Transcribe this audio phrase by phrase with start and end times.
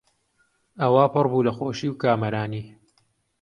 [0.81, 2.63] ئەوا پڕ بوو لە خۆشی و کامەرانی